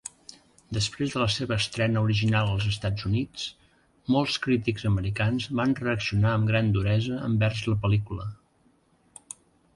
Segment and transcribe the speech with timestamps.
[0.75, 3.43] Després de la seva estrena original als Estats Units,
[4.17, 8.29] molts crítics americans van reaccionar amb gran duresa envers la pel·lícula.